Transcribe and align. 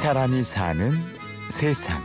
사람이 0.00 0.42
사는 0.42 0.92
세상. 1.50 2.00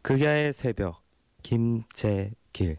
극야의 0.00 0.52
새벽 0.52 1.02
김재길 1.42 2.78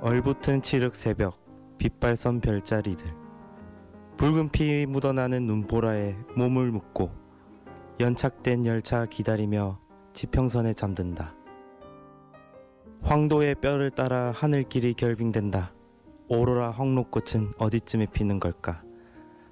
얼붙은 0.00 0.62
칠흑 0.62 0.96
새벽 0.96 1.38
빛발선 1.76 2.40
별자리들 2.40 3.14
붉은 4.16 4.48
피 4.48 4.86
묻어나는 4.86 5.46
눈보라에 5.46 6.16
몸을 6.34 6.70
묶고 6.70 7.10
연착된 8.00 8.64
열차 8.64 9.04
기다리며 9.04 9.78
지평선에 10.14 10.72
잠든다. 10.72 11.34
황도의 13.06 13.54
뼈를 13.56 13.90
따라 13.90 14.32
하늘길이 14.34 14.94
결빙된다. 14.94 15.72
오로라 16.28 16.72
황록꽃은 16.72 17.52
어디쯤에 17.56 18.06
피는 18.06 18.40
걸까? 18.40 18.82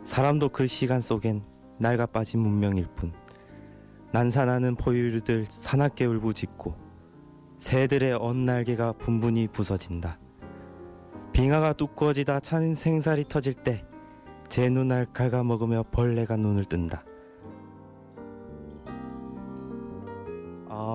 사람도 0.03 0.49
그 0.49 0.67
시간 0.67 1.01
속엔 1.01 1.43
낡아 1.79 2.07
빠진 2.07 2.41
문명일 2.41 2.89
뿐. 2.97 3.13
난산하는 4.13 4.75
포유류들 4.75 5.47
사납게 5.49 6.05
울부짖고 6.05 6.75
새들의 7.59 8.15
언날개가 8.15 8.93
분분히 8.93 9.47
부서진다. 9.47 10.19
빙하가 11.33 11.73
두꺼워지다 11.73 12.41
찬 12.41 12.75
생살이 12.75 13.25
터질 13.29 13.55
때 13.55 13.85
제 14.49 14.69
눈알 14.69 15.07
갉아먹으며 15.13 15.85
벌레가 15.91 16.37
눈을 16.37 16.65
뜬다. 16.65 17.05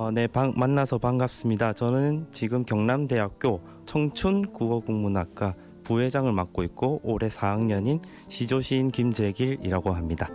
어, 0.10 0.12
네, 0.12 0.26
방, 0.26 0.54
만나서 0.56 0.98
반갑습니다. 0.98 1.74
저는 1.74 2.26
지금 2.32 2.66
경남대학교 2.66 3.62
청춘국어국문학과 3.86 5.54
부회장을 5.84 6.32
맡고 6.32 6.64
있고 6.64 7.00
올해 7.04 7.28
4학년인 7.28 8.02
시조시인 8.28 8.90
김재길이라고 8.90 9.92
합니다. 9.92 10.28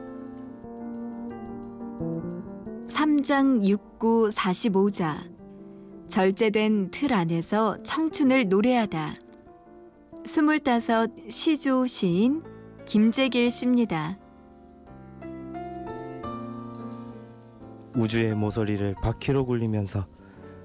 3장 2.87 3.65
6구 3.99 4.31
45자 4.31 5.29
절제된 6.09 6.93
틀 6.93 7.13
안에서 7.13 7.83
청춘을 7.83 8.49
노래하다 8.49 9.17
스물다섯 10.25 11.11
시조 11.29 11.89
시인 11.89 12.45
김재길 12.85 13.51
씨입니다. 13.51 14.24
우주의 17.95 18.35
모서리를 18.35 18.95
바퀴로 19.03 19.47
굴리면서 19.47 20.07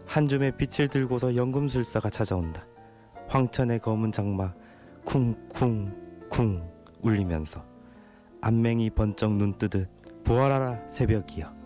한 0.06 0.28
줌의 0.28 0.58
빛을 0.58 0.88
들고서 0.88 1.36
연금술사가 1.36 2.10
찾아온다. 2.10 2.66
황천의 3.28 3.80
검은 3.80 4.12
장마 4.12 4.54
쿵쿵쿵 5.06 6.68
울리면서 7.02 7.64
안맹이 8.42 8.90
번쩍 8.92 9.34
눈 9.34 9.58
뜨듯 9.58 9.88
부활하라 10.24 10.88
새벽이여. 10.88 11.60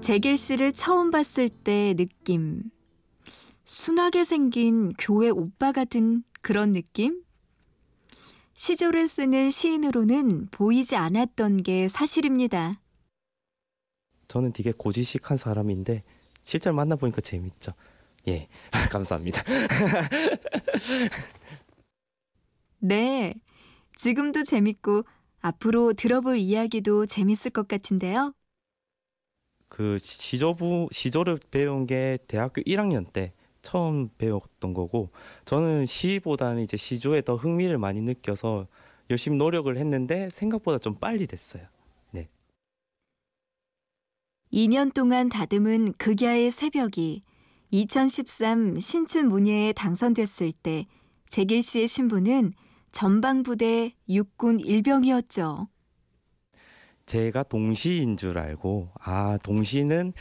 재길 0.00 0.36
씨를 0.36 0.72
처음 0.72 1.10
봤을 1.10 1.48
때 1.48 1.94
느낌. 1.94 2.62
순하게 3.64 4.24
생긴 4.24 4.92
교회 4.98 5.28
오빠 5.28 5.70
같은 5.70 6.24
그런 6.40 6.72
느낌? 6.72 7.22
시조를 8.62 9.08
쓰는 9.08 9.50
시인으로는 9.50 10.46
보이지 10.52 10.94
않았던 10.94 11.64
게 11.64 11.88
사실입니다. 11.88 12.80
저는 14.28 14.52
되게 14.52 14.70
고지식한 14.70 15.36
사람인데 15.36 16.04
실제로 16.44 16.76
만나보니까 16.76 17.22
재밌죠. 17.22 17.72
예, 18.28 18.46
감사합니다. 18.92 19.42
네, 22.78 23.34
지금도 23.96 24.44
재밌고 24.44 25.06
앞으로 25.40 25.94
들어볼 25.94 26.38
이야기도 26.38 27.06
재밌을 27.06 27.50
것 27.50 27.66
같은데요. 27.66 28.32
그 29.68 29.98
시조부 29.98 30.90
시조를 30.92 31.40
배운 31.50 31.88
게 31.88 32.16
대학교 32.28 32.62
1학년 32.62 33.12
때 33.12 33.32
처음 33.62 34.10
배웠던 34.18 34.74
거고 34.74 35.10
저는 35.44 35.86
시보다는 35.86 36.62
이제 36.62 36.76
시조에 36.76 37.22
더 37.22 37.36
흥미를 37.36 37.78
많이 37.78 38.00
느껴서 38.02 38.66
열심히 39.08 39.36
노력을 39.36 39.74
했는데 39.74 40.28
생각보다 40.30 40.78
좀 40.78 40.96
빨리 40.96 41.26
됐어요. 41.26 41.64
네. 42.10 42.28
2년 44.52 44.92
동안 44.92 45.28
다듬은 45.28 45.94
극야의 45.94 46.50
새벽이 46.50 47.22
2013 47.70 48.78
신춘 48.78 49.28
문예에 49.28 49.72
당선됐을 49.72 50.52
때 50.52 50.86
재길 51.26 51.62
씨의 51.62 51.88
신분은 51.88 52.52
전방부대 52.90 53.94
육군 54.08 54.60
일병이었죠. 54.60 55.68
제가 57.06 57.42
동시인 57.44 58.16
줄 58.16 58.38
알고 58.38 58.90
아 59.00 59.38
동시는 59.42 60.12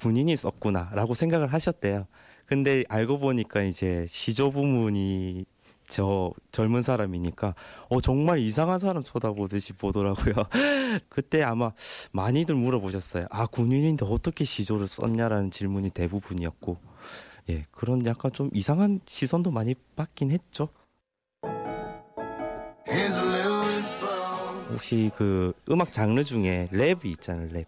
군인이 0.00 0.34
썼구나라고 0.36 1.14
생각을 1.14 1.52
하셨대요. 1.52 2.06
근데 2.46 2.84
알고 2.88 3.18
보니까 3.18 3.62
이제 3.62 4.06
시조 4.08 4.50
부문이 4.50 5.44
저 5.88 6.32
젊은 6.52 6.82
사람이니까 6.82 7.54
어 7.88 8.00
정말 8.00 8.38
이상한 8.38 8.78
사람 8.78 9.02
쳐다보듯이 9.02 9.74
보더라고요. 9.74 10.34
그때 11.08 11.42
아마 11.42 11.72
많이들 12.12 12.54
물어보셨어요. 12.54 13.26
아 13.30 13.46
군인인데 13.46 14.06
어떻게 14.08 14.44
시조를 14.44 14.88
썼냐라는 14.88 15.50
질문이 15.50 15.90
대부분이었고 15.90 16.78
예 17.50 17.64
그런 17.70 18.06
약간 18.06 18.32
좀 18.32 18.48
이상한 18.54 19.00
시선도 19.06 19.50
많이 19.50 19.74
받긴 19.96 20.30
했죠. 20.30 20.68
혹시 24.72 25.10
그 25.16 25.52
음악 25.70 25.92
장르 25.92 26.24
중에 26.24 26.68
랩이 26.72 27.04
있잖아요, 27.06 27.48
랩. 27.52 27.66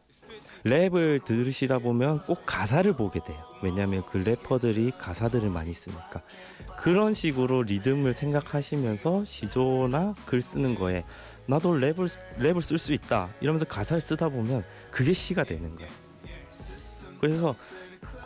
랩을 0.65 1.25
들으시다 1.25 1.79
보면 1.79 2.21
꼭 2.21 2.43
가사를 2.47 2.91
보게 2.95 3.21
돼요. 3.23 3.39
왜냐하면 3.63 4.03
그 4.11 4.19
래퍼들이 4.19 4.93
가사들을 4.99 5.51
많이 5.51 5.73
쓰니까. 5.73 6.23
그런 6.79 7.15
식으로 7.15 7.63
리듬을 7.63 8.15
생각하시면서 8.15 9.25
시조나 9.25 10.15
글 10.27 10.43
쓰는 10.43 10.75
거에 10.75 11.05
나도 11.47 11.73
랩을 11.75 12.09
랩을 12.39 12.63
쓸 12.63 12.79
수 12.79 12.93
있다 12.93 13.29
이러면서 13.41 13.67
가사를 13.67 14.01
쓰다 14.01 14.29
보면 14.29 14.65
그게 14.91 15.13
시가 15.13 15.45
되는 15.45 15.75
거예요. 15.77 15.91
그래서 17.21 17.55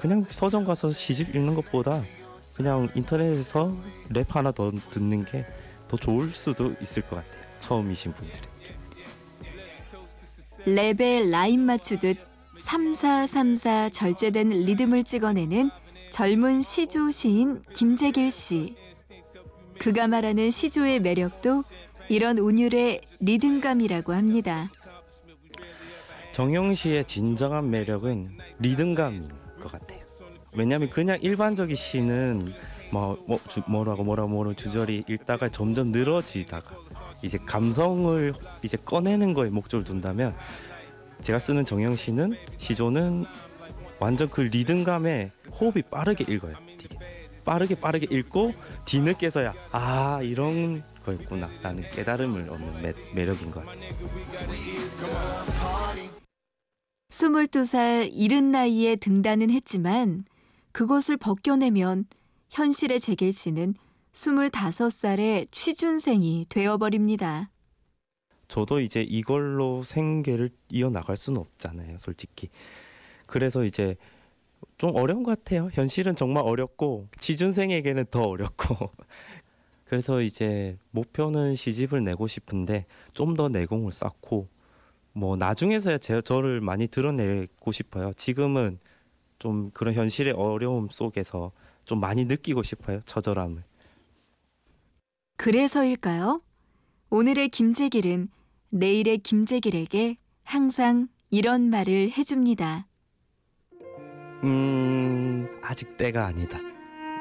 그냥 0.00 0.24
서점 0.28 0.64
가서 0.64 0.92
시집 0.92 1.34
읽는 1.34 1.54
것보다 1.54 2.02
그냥 2.54 2.88
인터넷에서 2.94 3.76
랩 4.10 4.34
하나 4.34 4.52
더 4.52 4.70
듣는 4.90 5.24
게 5.24 5.44
더 5.88 5.96
좋을 5.96 6.30
수도 6.30 6.74
있을 6.80 7.02
것 7.02 7.16
같아요. 7.16 7.42
처음이신 7.60 8.12
분들이. 8.12 8.40
랩에 10.66 11.30
라인 11.30 11.60
맞추듯 11.60 12.27
3434 12.58 13.90
절제된 13.90 14.48
리듬을 14.48 15.04
찍어내는 15.04 15.70
젊은 16.10 16.62
시조 16.62 17.10
시인 17.10 17.62
김재길 17.74 18.30
씨. 18.30 18.76
그가 19.78 20.08
말하는 20.08 20.50
시조의 20.50 21.00
매력도 21.00 21.62
이런 22.08 22.38
운율의 22.38 23.02
리듬감이라고 23.20 24.12
합니다. 24.12 24.70
정영 26.32 26.74
씨의 26.74 27.04
진정한 27.04 27.70
매력은 27.70 28.38
리듬감인 28.58 29.28
것 29.60 29.72
같아요. 29.72 29.98
왜냐하면 30.52 30.90
그냥 30.90 31.18
일반적인 31.20 31.76
시는 31.76 32.54
뭐, 32.90 33.22
뭐 33.26 33.38
주, 33.48 33.60
뭐라고 33.66 34.02
뭐라고 34.02 34.28
뭐라고 34.28 34.54
주저리 34.54 35.04
읽다가 35.08 35.48
점점 35.48 35.92
늘어지다가 35.92 36.76
이제 37.22 37.38
감성을 37.44 38.32
이제 38.62 38.76
꺼내는 38.84 39.34
거에 39.34 39.50
목적을 39.50 39.84
둔다면 39.84 40.34
제가 41.22 41.38
쓰는 41.38 41.64
정영 41.64 41.96
씨는 41.96 42.34
시조는 42.58 43.26
완전 43.98 44.28
그 44.30 44.42
리듬감에 44.42 45.32
호흡이 45.52 45.82
빠르게 45.82 46.24
읽어요. 46.32 46.54
되게 46.78 46.96
빠르게 47.44 47.74
빠르게 47.74 48.06
읽고 48.10 48.54
뒤늦게서야 48.84 49.54
아 49.72 50.20
이런 50.22 50.82
거였구나라는 51.04 51.90
깨달음을 51.92 52.48
얻는 52.50 52.82
매, 52.82 52.92
매력인 53.14 53.50
것 53.50 53.64
같아요. 53.64 53.94
22살 57.10 58.10
이른 58.12 58.50
나이에 58.50 58.96
등단은 58.96 59.50
했지만 59.50 60.24
그것을 60.72 61.16
벗겨내면 61.16 62.04
현실의 62.50 63.00
재길 63.00 63.32
씨는 63.32 63.74
25살의 64.12 65.50
취준생이 65.50 66.46
되어버립니다. 66.48 67.50
저도 68.48 68.80
이제 68.80 69.02
이걸로 69.02 69.82
생계를 69.82 70.50
이어나갈 70.70 71.16
수는 71.16 71.40
없잖아요, 71.40 71.98
솔직히. 71.98 72.48
그래서 73.26 73.64
이제 73.64 73.96
좀 74.78 74.96
어려운 74.96 75.22
것 75.22 75.38
같아요. 75.38 75.68
현실은 75.72 76.16
정말 76.16 76.44
어렵고, 76.44 77.08
취준생에게는 77.18 78.06
더 78.10 78.22
어렵고. 78.22 78.90
그래서 79.84 80.20
이제 80.22 80.76
목표는 80.90 81.54
시집을 81.54 82.02
내고 82.04 82.26
싶은데, 82.26 82.86
좀 83.12 83.36
더 83.36 83.48
내공을 83.48 83.92
쌓고, 83.92 84.48
뭐 85.12 85.36
나중에서야 85.36 85.98
제, 85.98 86.20
저를 86.22 86.60
많이 86.60 86.88
드러내고 86.88 87.72
싶어요. 87.72 88.12
지금은 88.14 88.78
좀 89.38 89.70
그런 89.72 89.94
현실의 89.94 90.32
어려움 90.34 90.88
속에서 90.90 91.52
좀 91.84 92.00
많이 92.00 92.24
느끼고 92.24 92.62
싶어요. 92.62 93.00
처절함을. 93.00 93.62
그래서일까요? 95.36 96.42
오늘의 97.10 97.48
김재길은 97.48 98.28
내일의 98.70 99.18
김재길에게 99.18 100.16
항상 100.44 101.08
이런 101.30 101.70
말을 101.70 102.10
해줍니다. 102.16 102.86
음 104.44 105.48
아직 105.62 105.96
때가 105.96 106.26
아니다. 106.26 106.58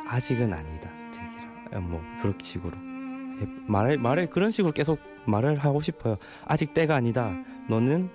아직은 0.08 0.54
아니다. 0.54 0.90
제기라. 1.12 1.80
뭐 1.82 2.02
그렇게 2.22 2.46
식으로 2.46 2.76
해- 2.78 3.48
말을 3.68 3.98
말을 3.98 4.30
그런 4.30 4.52
식으로 4.52 4.72
계속 4.74 5.00
말을 5.26 5.58
하고 5.58 5.82
싶어요. 5.82 6.16
아직 6.46 6.74
때가 6.74 6.96
아니다. 6.96 7.34
너는 7.70 8.10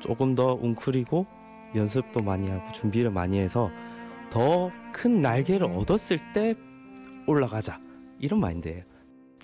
조금 0.00 0.34
더 0.34 0.54
웅크리고 0.54 1.26
연습도 1.74 2.22
많이 2.22 2.50
하고 2.50 2.70
준비를 2.72 3.10
많이 3.10 3.38
해서 3.38 3.70
더 4.30 4.70
큰 4.92 5.20
날개를 5.22 5.66
얻었을 5.66 6.18
때 6.32 6.54
올라가자. 7.26 7.80
이런 8.20 8.38
마인드예요. 8.40 8.84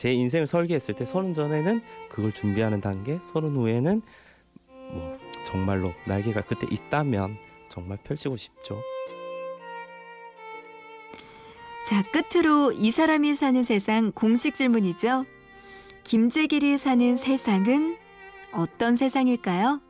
제 0.00 0.14
인생을 0.14 0.46
설계했을 0.46 0.94
때 0.94 1.04
서른 1.04 1.34
전에는 1.34 1.82
그걸 2.08 2.32
준비하는 2.32 2.80
단계, 2.80 3.18
서른 3.22 3.54
후에는 3.54 4.00
뭐 4.92 5.18
정말로 5.44 5.92
날개가 6.06 6.40
그때 6.40 6.66
있다면 6.70 7.36
정말 7.68 7.98
펼치고 8.02 8.38
싶죠. 8.38 8.80
자, 11.86 12.02
끝으로 12.12 12.72
이 12.72 12.90
사람이 12.90 13.34
사는 13.34 13.62
세상 13.62 14.10
공식 14.12 14.54
질문이죠. 14.54 15.26
김재길이 16.04 16.78
사는 16.78 17.18
세상은 17.18 17.98
어떤 18.54 18.96
세상일까요? 18.96 19.82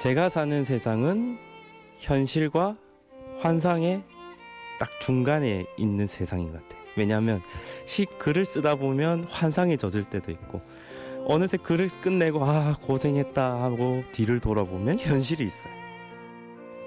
제가 0.00 0.28
사는 0.28 0.64
세상은 0.64 1.38
현실과 1.98 2.76
환상의 3.38 4.02
딱 4.80 4.88
중간에 5.00 5.66
있는 5.78 6.08
세상인 6.08 6.50
것 6.50 6.60
같아요. 6.60 6.79
왜냐하면 7.00 7.40
시 7.86 8.04
글을 8.04 8.44
쓰다 8.44 8.74
보면 8.74 9.24
환상에 9.24 9.76
젖을 9.78 10.04
때도 10.04 10.30
있고 10.32 10.60
어느새 11.24 11.56
글을 11.56 11.88
끝내고 12.02 12.44
아 12.44 12.76
고생했다 12.82 13.62
하고 13.62 14.02
뒤를 14.12 14.38
돌아보면 14.38 14.98
현실이 15.00 15.44
있어요. 15.44 15.72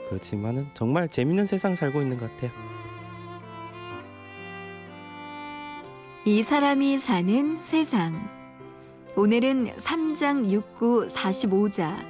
그렇지만은 0.07 0.67
정말 0.75 1.09
재밌는 1.09 1.47
세상 1.47 1.73
살고 1.73 2.01
있는 2.01 2.19
것 2.19 2.31
같아요. 2.31 2.51
이 6.25 6.43
사람이 6.43 6.99
사는 6.99 7.61
세상. 7.61 8.29
오늘은 9.15 9.75
3장 9.77 10.63
6구 10.77 11.09
45자. 11.09 12.05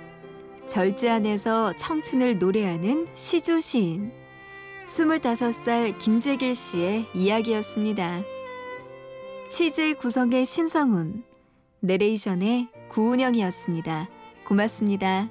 절제 0.68 1.10
안에서 1.10 1.74
청춘을 1.78 2.38
노래하는 2.38 3.08
시조 3.14 3.60
시인. 3.60 4.23
25살 4.88 5.98
김재길 5.98 6.56
씨의 6.56 7.08
이야기였습니다. 7.16 8.22
취재 9.50 9.94
구성의 9.94 10.46
신성훈, 10.46 11.24
내레이션의 11.80 12.70
구운영이었습니다. 12.90 14.10
고맙습니다. 14.46 15.30